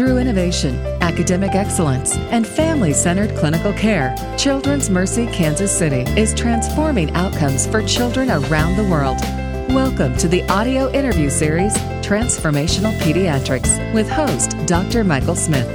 [0.00, 7.10] Through innovation, academic excellence, and family centered clinical care, Children's Mercy Kansas City is transforming
[7.10, 9.18] outcomes for children around the world.
[9.74, 15.04] Welcome to the audio interview series, Transformational Pediatrics, with host Dr.
[15.04, 15.68] Michael Smith.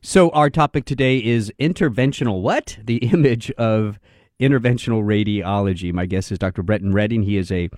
[0.00, 2.78] So, our topic today is interventional what?
[2.84, 3.98] The image of
[4.40, 5.92] interventional radiology.
[5.92, 6.62] My guest is Dr.
[6.62, 7.22] Brenton Reading.
[7.22, 7.68] He is a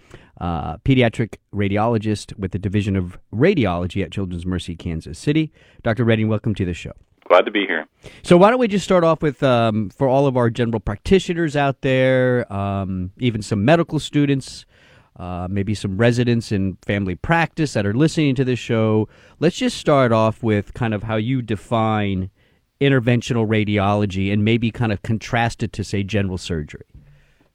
[0.41, 5.53] uh, pediatric radiologist with the Division of Radiology at Children's Mercy Kansas City.
[5.83, 6.05] Dr.
[6.05, 6.93] Reading, welcome to the show.
[7.29, 7.87] Glad to be here.
[8.23, 11.55] So, why don't we just start off with um, for all of our general practitioners
[11.55, 14.67] out there, um, even some medical students,
[15.17, 19.09] uh, maybe some residents in family practice that are listening to this show.
[19.39, 22.31] Let's just start off with kind of how you define
[22.81, 26.85] interventional radiology and maybe kind of contrast it to, say, general surgery.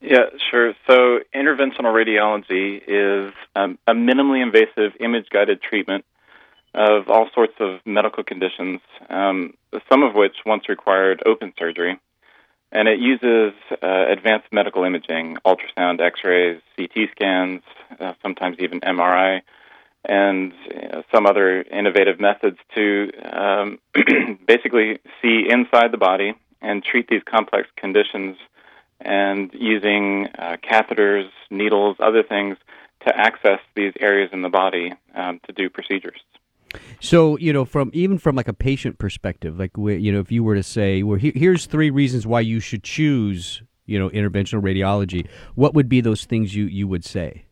[0.01, 0.73] Yeah, sure.
[0.87, 6.05] So, interventional radiology is um, a minimally invasive image guided treatment
[6.75, 9.53] of all sorts of medical conditions, um,
[9.89, 11.99] some of which once required open surgery.
[12.71, 17.61] And it uses uh, advanced medical imaging, ultrasound, x rays, CT scans,
[17.99, 19.41] uh, sometimes even MRI,
[20.07, 23.79] and you know, some other innovative methods to um,
[24.47, 28.37] basically see inside the body and treat these complex conditions
[29.01, 32.57] and using uh, catheters, needles, other things
[33.05, 36.19] to access these areas in the body um, to do procedures.
[36.99, 40.43] So you know, from even from like a patient perspective, like you know, if you
[40.43, 45.27] were to say, "Well, here's three reasons why you should choose," you know, interventional radiology,
[45.55, 47.45] what would be those things you you would say?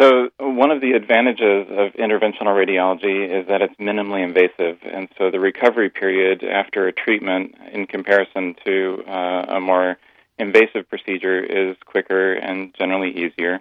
[0.00, 0.27] So
[0.58, 5.38] one of the advantages of interventional radiology is that it's minimally invasive, and so the
[5.38, 9.98] recovery period after a treatment, in comparison to uh, a more
[10.36, 13.60] invasive procedure, is quicker and generally easier.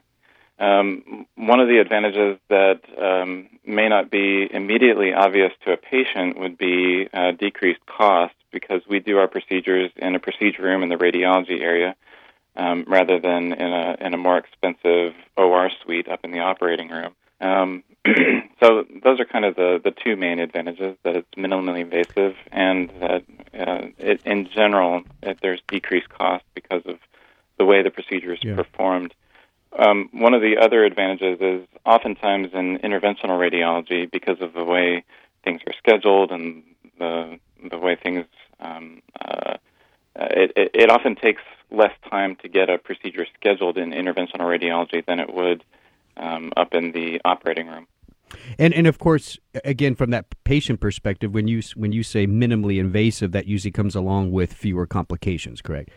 [0.57, 6.39] Um, one of the advantages that um, may not be immediately obvious to a patient
[6.39, 10.89] would be uh, decreased cost because we do our procedures in a procedure room in
[10.89, 11.95] the radiology area
[12.57, 16.89] um, rather than in a in a more expensive OR suite up in the operating
[16.89, 17.15] room.
[17.39, 17.83] Um,
[18.59, 22.89] so those are kind of the, the two main advantages that it's minimally invasive and
[22.99, 23.23] that
[23.53, 26.97] uh, it, in general it, there's decreased cost because of
[27.59, 28.55] the way the procedure is yeah.
[28.55, 29.13] performed.
[29.77, 35.03] Um, one of the other advantages is oftentimes in interventional radiology, because of the way
[35.43, 36.63] things are scheduled and
[36.97, 37.39] the
[37.69, 38.25] the way things,
[38.59, 39.57] um, uh,
[40.15, 41.41] it, it, it often takes
[41.71, 45.63] less time to get a procedure scheduled in interventional radiology than it would
[46.15, 47.87] um, up in the operating room.
[48.59, 52.79] And and of course, again, from that patient perspective, when you when you say minimally
[52.79, 55.89] invasive, that usually comes along with fewer complications, correct?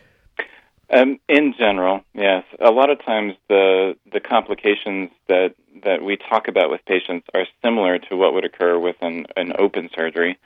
[0.93, 2.43] Um, in general, yes.
[2.59, 7.45] A lot of times, the the complications that that we talk about with patients are
[7.63, 10.37] similar to what would occur with an, an open surgery.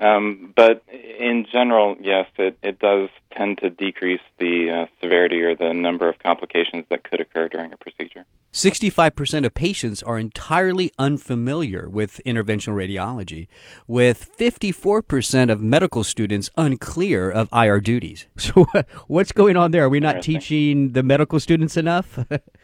[0.00, 5.54] Um, but in general, yes, it, it does tend to decrease the uh, severity or
[5.54, 8.24] the number of complications that could occur during a procedure.
[8.52, 13.46] 65% of patients are entirely unfamiliar with interventional radiology,
[13.86, 18.26] with 54% of medical students unclear of IR duties.
[18.44, 18.66] So,
[19.06, 19.84] what's going on there?
[19.84, 22.18] Are we not teaching the medical students enough?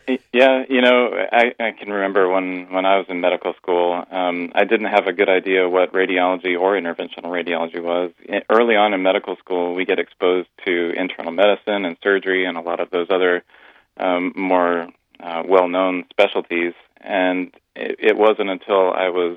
[0.33, 4.53] yeah, you know, I, I can remember when, when I was in medical school, um,
[4.55, 8.13] I didn't have a good idea what radiology or interventional radiology was.
[8.49, 12.61] Early on in medical school, we get exposed to internal medicine and surgery and a
[12.61, 13.43] lot of those other
[13.97, 19.37] um, more uh, well-known specialties, and it, it wasn't until I was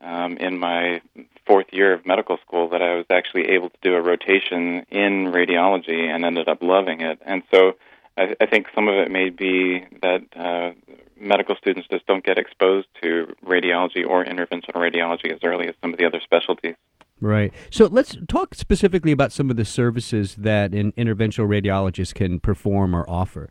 [0.00, 1.00] um, in my
[1.46, 5.32] fourth year of medical school that I was actually able to do a rotation in
[5.32, 7.20] radiology and ended up loving it.
[7.24, 7.74] And so
[8.16, 10.70] I, I think some of it may be that uh,
[11.18, 15.92] medical students just don't get exposed to radiology or interventional radiology as early as some
[15.92, 16.74] of the other specialties.
[17.20, 17.52] Right.
[17.70, 22.94] So let's talk specifically about some of the services that an interventional radiologist can perform
[22.94, 23.50] or offer.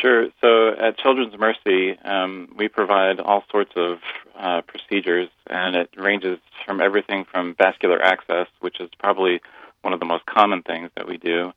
[0.00, 0.28] Sure.
[0.40, 3.98] So at Children's Mercy, um, we provide all sorts of
[4.38, 9.40] uh, procedures, and it ranges from everything from vascular access, which is probably
[9.82, 11.52] one of the most common things that we do.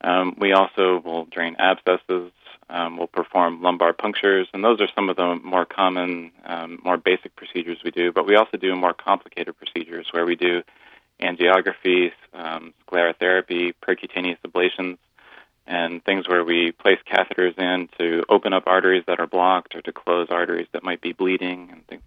[0.00, 2.32] Um, we also will drain abscesses.
[2.70, 6.98] Um, we'll perform lumbar punctures, and those are some of the more common, um, more
[6.98, 8.12] basic procedures we do.
[8.12, 10.62] But we also do more complicated procedures where we do
[11.20, 14.98] angiography, um, sclerotherapy, percutaneous ablations,
[15.66, 19.82] and things where we place catheters in to open up arteries that are blocked or
[19.82, 22.02] to close arteries that might be bleeding and things.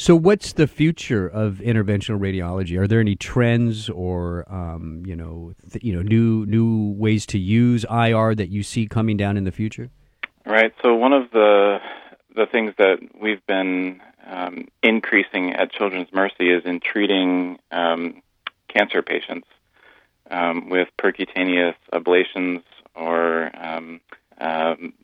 [0.00, 2.80] So, what's the future of interventional radiology?
[2.80, 7.38] Are there any trends or um, you know th- you know new new ways to
[7.38, 9.90] use IR that you see coming down in the future?
[10.46, 10.72] Right.
[10.82, 11.80] So, one of the
[12.34, 18.22] the things that we've been um, increasing at Children's Mercy is in treating um,
[18.68, 19.48] cancer patients
[20.30, 22.62] um, with percutaneous ablations
[22.94, 24.00] or um,
[24.38, 24.94] um,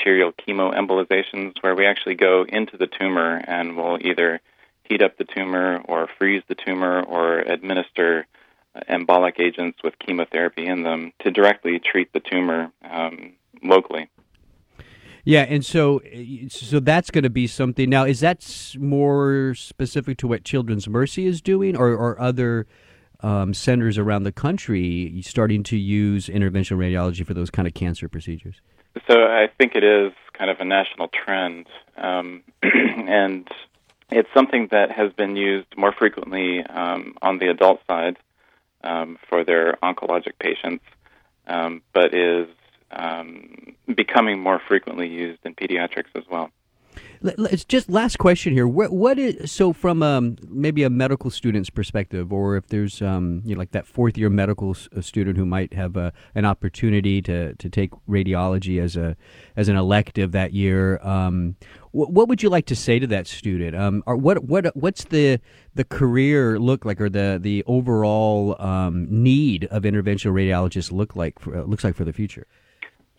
[0.00, 4.40] transarterial chemoembolizations, where we actually go into the tumor and we'll either
[4.84, 8.26] heat up the tumor or freeze the tumor or administer
[8.74, 13.32] uh, embolic agents with chemotherapy in them to directly treat the tumor um,
[13.62, 14.08] locally.
[15.22, 16.00] Yeah, and so
[16.48, 17.90] so that's going to be something.
[17.90, 22.66] Now, is that more specific to what Children's Mercy is doing, or, or other
[23.20, 28.08] um, centers around the country starting to use interventional radiology for those kind of cancer
[28.08, 28.62] procedures?
[29.08, 31.66] So I think it is kind of a national trend,
[31.96, 33.48] um, and
[34.10, 38.16] it's something that has been used more frequently um, on the adult side
[38.82, 40.84] um, for their oncologic patients,
[41.46, 42.48] um, but is
[42.90, 46.50] um, becoming more frequently used in pediatrics as well.
[47.22, 48.66] It's just last question here.
[48.66, 53.42] What, what is so from um, maybe a medical student's perspective, or if there's um,
[53.44, 57.54] you know, like that fourth year medical student who might have a, an opportunity to,
[57.54, 59.16] to take radiology as a
[59.54, 60.98] as an elective that year.
[61.02, 61.56] Um,
[61.90, 63.76] what, what would you like to say to that student?
[63.76, 65.40] Um, or what what what's the
[65.74, 71.38] the career look like, or the the overall um, need of interventional radiologists look like
[71.38, 72.46] for, looks like for the future?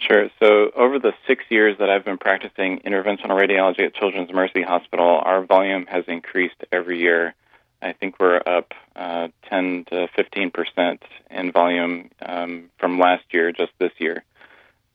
[0.01, 0.30] Sure.
[0.42, 5.21] So, over the six years that I've been practicing interventional radiology at Children's Mercy Hospital,
[5.24, 7.36] our volume has increased every year.
[7.83, 13.51] I think we're up uh, 10 to 15 percent in volume um, from last year,
[13.51, 14.24] just this year.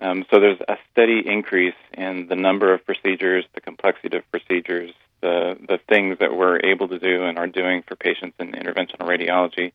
[0.01, 4.93] Um, so, there's a steady increase in the number of procedures, the complexity of procedures,
[5.21, 9.07] the the things that we're able to do and are doing for patients in interventional
[9.07, 9.71] radiology.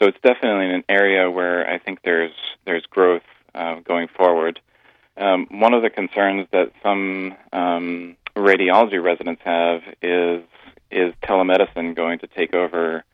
[0.00, 2.34] So, it's definitely an area where I think there's
[2.64, 3.22] there's growth
[3.54, 4.58] uh, going forward.
[5.16, 10.42] Um, one of the concerns that some um, radiology residents have is
[10.90, 13.04] is telemedicine going to take over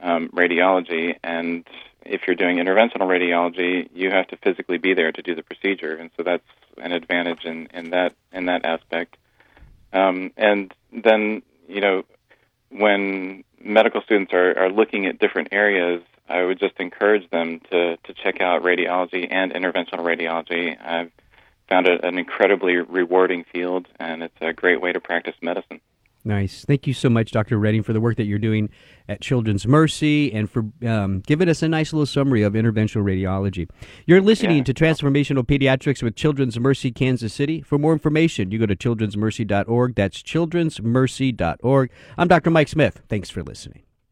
[0.00, 1.16] um, radiology?
[1.22, 1.66] And
[2.04, 5.94] if you're doing interventional radiology, you have to physically be there to do the procedure,
[5.94, 6.44] and so that's
[6.78, 9.16] an advantage in, in that in that aspect.
[9.92, 12.04] Um, and then you know
[12.70, 17.96] when medical students are, are looking at different areas, I would just encourage them to,
[17.96, 20.76] to check out radiology and interventional radiology.
[20.80, 21.10] I've
[21.68, 25.80] found it an incredibly rewarding field, and it's a great way to practice medicine.
[26.24, 26.64] Nice.
[26.64, 27.58] Thank you so much, Dr.
[27.58, 28.68] Reading, for the work that you're doing
[29.08, 33.68] at Children's Mercy and for um, giving us a nice little summary of interventional radiology.
[34.04, 34.64] You're listening yeah.
[34.64, 37.62] to Transformational Pediatrics with Children's Mercy Kansas City.
[37.62, 39.94] For more information, you go to childrensmercy.org.
[39.94, 41.90] That's childrensmercy.org.
[42.18, 42.50] I'm Dr.
[42.50, 43.00] Mike Smith.
[43.08, 43.82] Thanks for listening.